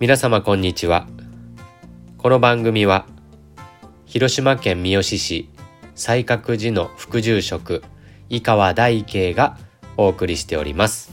[0.00, 1.08] 皆様こんにちは。
[2.18, 3.04] この番組は
[4.06, 5.50] 広島県三次市
[5.96, 7.82] 西角寺の副住職
[8.28, 9.58] 井川大慶が
[9.96, 11.10] お送りしております。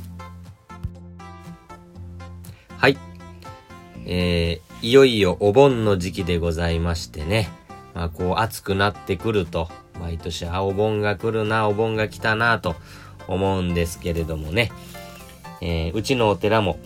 [2.78, 2.98] はい。
[4.06, 7.50] えー、いよいよお盆の時期でございましてね。
[7.96, 9.68] まあこう暑くなってくると
[10.00, 12.76] 毎年あお盆が来るなお盆が来たなと
[13.28, 14.72] 思うんですけれどもね、
[15.60, 16.78] えー、うちのお寺も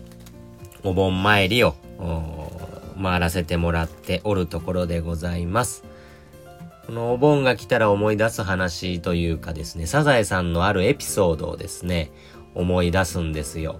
[0.85, 1.75] お盆参りを
[3.01, 5.83] 回らせてもらっておるところでございます。
[6.87, 12.11] このお盆が来たら思い出す話というかですね、サザエさんのあるエピソードをですね、
[12.55, 13.79] 思い出すんですよ。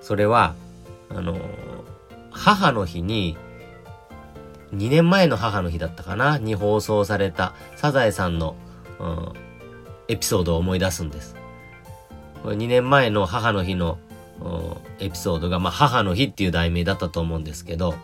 [0.00, 0.54] それは、
[1.10, 1.38] あの、
[2.30, 3.36] 母の日に、
[4.72, 8.56] 2年前の母の日だったかなに放送されたサザエさんの、
[8.98, 9.32] うん、
[10.08, 11.36] エピソードを思い出すんです。
[12.42, 13.98] これ2年前の母の日の
[14.98, 17.94] エピソードが、まあ、母の日っていう題名だったと思うんですけど、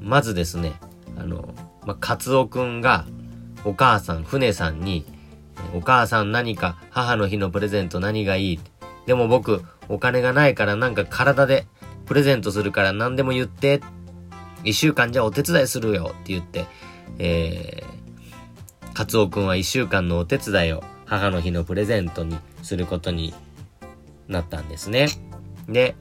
[0.00, 0.72] まずですね、
[1.18, 3.06] あの、まあ、カツオくんが、
[3.64, 5.04] お母さん、船さんに、
[5.74, 8.60] お母さん何か母の日のプレゼント何がいい？
[9.06, 11.66] でも僕、お金がないからなんか体で
[12.06, 13.80] プレゼントするから何でも言って。
[14.64, 16.66] 一週間じゃお手伝いするよって言って、
[17.18, 23.34] えー、カツオくんは一週間のお手伝いを母の日のプレゼントにすることに
[24.32, 25.08] なったんですね。
[25.68, 25.94] で、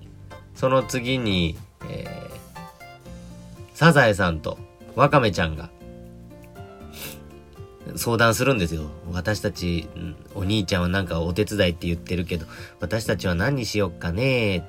[0.55, 1.57] その次に、
[1.89, 4.57] えー、サザエさんと
[4.95, 5.69] ワカメちゃんが
[7.95, 8.89] 相談するんですよ。
[9.11, 9.87] 私たち、
[10.35, 12.45] お兄ちゃんはなんかお手伝いって言ってるけど、
[12.79, 14.67] 私たちは何にしよっかね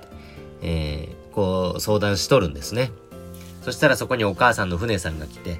[0.62, 2.90] えー、こう相談しとるんですね。
[3.62, 5.58] そしたらそこにお母さんの船さんが来て、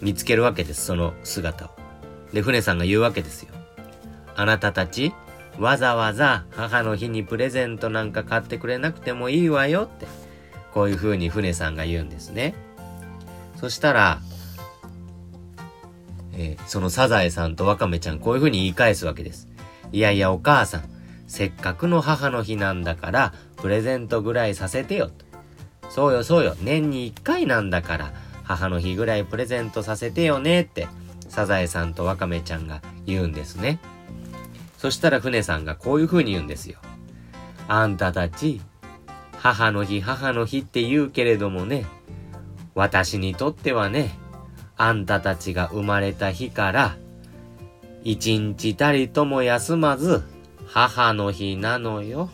[0.00, 1.70] 見つけるわけです、その姿を。
[2.32, 3.54] で、船さんが言うわけですよ。
[4.36, 5.12] あなたたち、
[5.58, 10.06] わざわざ母の日にプレゼントなんか買ってくれなくてもいいわよって、
[10.72, 12.54] こういう風に船さんが言うんですね。
[13.56, 14.20] そしたら、
[16.34, 19.48] えー、そのサザエさんとワカメちゃんこういう風に言い返すわけです。
[19.90, 20.84] いやいやお母さん、
[21.26, 25.26] せっかくの母の日なんだから、プレゼントぐらいさせてよと。
[25.90, 28.12] そうよそうよ、年に一回なんだから、
[28.44, 30.86] 母の日ぐらいプレゼントさせてよねって、
[31.28, 33.80] サザエさんとワカメちゃんが言うんですね。
[34.78, 36.78] そしたら船さんがこういう風に言うんですよ。
[37.66, 38.60] あんたたち、
[39.36, 41.84] 母の日母の日って言うけれどもね、
[42.76, 44.16] 私にとってはね、
[44.76, 46.96] あんたたちが生まれた日から、
[48.04, 50.22] 一日たりとも休まず、
[50.64, 52.30] 母の日なのよ。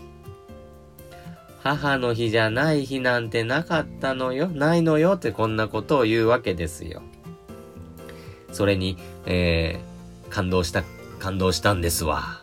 [1.62, 7.00] 母の日じゃない日なんてなかったのよ、ないのよってこんなことを言うわけですよ。
[8.52, 10.82] それに、えー、感動した
[11.24, 12.38] 感動したんですわ。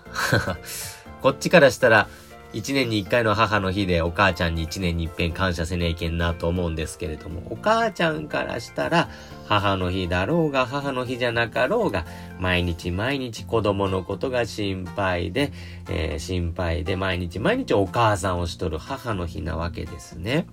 [1.21, 2.07] こっちからしたら、
[2.51, 9.07] 一年に一回の母の日でお母ちゃんに一年に一遍感謝せねえけんなと思うんですけれども、お母ちゃんからしたら、
[9.47, 12.07] 母の日だろうが母の日じゃなかろうが、
[12.39, 15.53] 毎日毎日子供のことが心配で、
[15.87, 20.47] えー、心配で毎日毎日お母さんをしとる母の日なわけですね。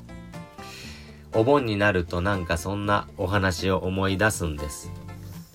[1.33, 4.93] お盆になるとなんかそんなお話を思い出すんです。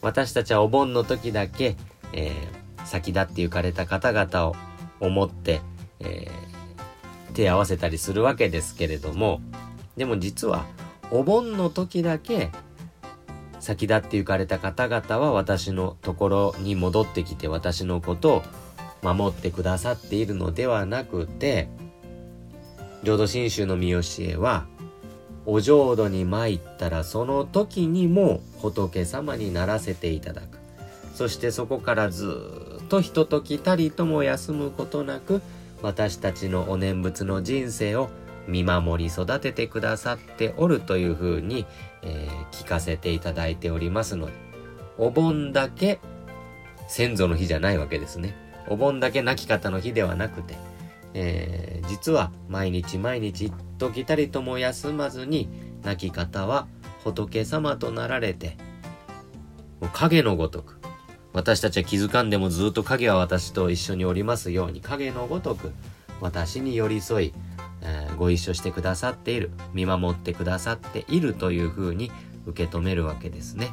[0.01, 1.75] 私たちはお盆の時だけ、
[2.13, 4.55] えー先立って行かれた方々を
[4.99, 5.61] 思って、
[5.99, 9.41] えー、手合わせたりするわけですけれども、
[9.97, 10.66] でも実は、
[11.11, 12.49] お盆の時だけ、
[13.59, 18.43] 先立って行かれた方々は私のところに戻ってきて私のことを
[19.01, 21.69] 守ってくださっているのではなくて、
[23.03, 24.66] 浄土真宗の見教えは、
[25.45, 30.59] お浄土に参ったらその時にも仏様にならせていただく。
[31.13, 35.41] そしてそこからずとひとときたりとも休むことなく
[35.81, 38.11] 私たちのお念仏の人生を
[38.47, 41.66] 見守り育ててくださっておるというふうに、
[42.03, 44.34] えー、聞かせていただいておりますので。
[44.99, 45.99] お盆だけ
[46.87, 48.35] 先祖の日じゃないわけですね。
[48.67, 50.53] お盆だけ亡き方の日ではなくて、
[51.16, 55.49] えー、実は毎日毎日一時たりとも休まずに
[55.81, 56.67] 亡き方は
[57.03, 58.55] 仏様となられて
[59.93, 60.83] 影のごとく
[61.34, 65.74] 私たちは気づかんでもずっと影は私と一緒におりますように影のごとく
[66.22, 67.34] 私に寄り添い、
[67.82, 72.12] えー、ご一緒してくださっている見守ってくださっているというふうに
[72.46, 73.72] 受け止めるわけですね。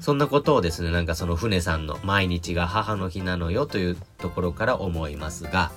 [0.00, 5.72] そんなことをですね、なんかその船さんの毎日が母の日なのよというところから思いますが、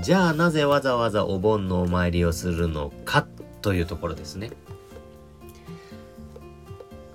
[0.00, 3.26] じゃあなぜわざわざお盆のお参りをするのか
[3.60, 4.50] というところですね。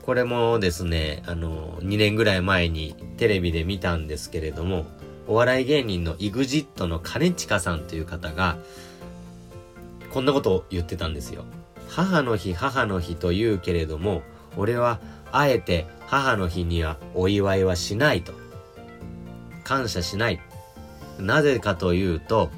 [0.04, 4.86] これもですね、あの、2年ぐらい前にテレビで見たんですけれども、
[5.28, 8.58] お笑い芸人の EXIT の兼近さんという方が、
[10.12, 11.46] こんなことを言ってたんですよ。
[11.88, 14.24] 母の日、母の日と言うけれども、
[14.58, 15.00] 俺は
[15.32, 18.34] あえて母の日にはお祝いはしないと。
[19.64, 20.42] 感謝しない。
[21.20, 22.50] なぜかというと、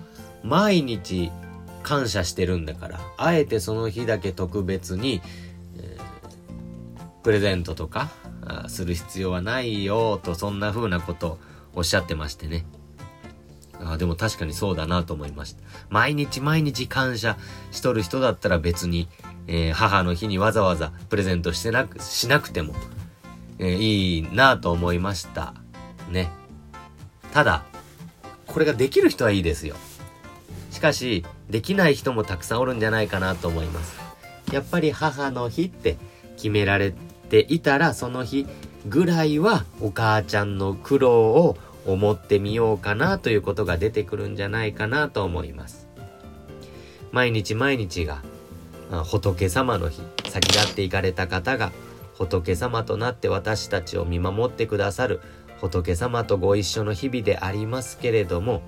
[0.44, 1.32] 毎日
[1.84, 5.22] 感謝してるんだから、あえてその日だけ特別に、
[7.24, 8.12] プレゼントとか
[8.68, 11.40] する必要はないよと、そんな風なことを
[11.76, 12.66] おっしゃってましてね。
[13.86, 15.64] あでも確かにそうだなと思いました。
[15.90, 17.38] 毎日毎日感謝
[17.72, 19.10] しとる人だったら別に、
[19.48, 22.74] えー、母の日にわざわざプレゼントしてなく、しなくても、
[23.60, 25.54] えー、いいなと思いました。
[26.10, 26.30] ね。
[27.34, 27.64] ただ、
[28.46, 29.76] これができる人はいいですよ。
[30.72, 33.98] しかし、できない人もたくさんおるんじゃないかなと思います。
[34.52, 35.98] やっぱり母の日って
[36.36, 36.94] 決められ
[37.34, 38.46] ていたら、その日
[38.88, 41.58] ぐらいはお母ちゃんの苦労を
[41.88, 45.88] 思ってみようかなということが出てくるんじゃないかなと思います。
[47.12, 48.22] 毎日毎日が
[49.06, 51.72] 仏様の日、先立っていかれた方が
[52.14, 55.20] 仏様となって私たちを見守ってくださる
[55.60, 58.62] 仏様とご一緒の日々でありますけれども、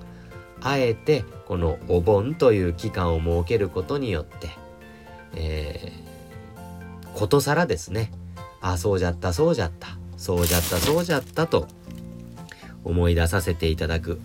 [0.60, 4.50] あえてこのお盆という期間を設けることによって、
[5.36, 8.10] えー、ことさらですね、
[8.72, 11.68] あ、そうじゃった、そうじゃった、そうじゃった、そうじゃったと
[12.84, 14.20] 思い出させていただく、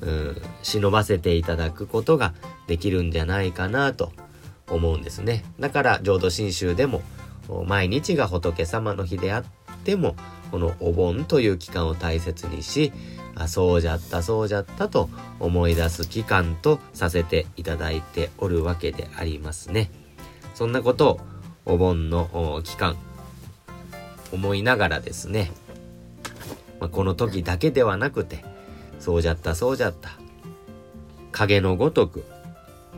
[0.00, 2.34] うん、忍ばせていただくことが
[2.66, 4.12] できるんじゃないかなと
[4.68, 5.44] 思うんですね。
[5.60, 7.02] だから浄土真宗でも
[7.66, 9.44] 毎日が仏様の日であっ
[9.84, 10.16] ても
[10.50, 12.92] このお盆という期間を大切にし
[13.34, 15.08] あそうじゃったそうじゃったと
[15.40, 19.90] 思い出す期間とさせていただいておるわけでありますね。
[20.54, 21.20] そんなことを
[21.64, 22.96] お盆の期間
[24.32, 25.52] 思いながらですね
[26.82, 28.44] まあ、この時だけではなくて、
[28.98, 30.10] そうじゃったそうじゃった。
[31.30, 32.24] 影のごとく、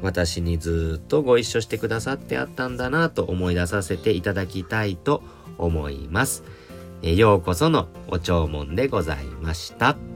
[0.00, 5.22] 私にずっとご一緒してくださってあったんだなと思い出させていただきたいと
[5.58, 6.44] 思います。
[7.02, 10.13] えようこそのお弔問でございました。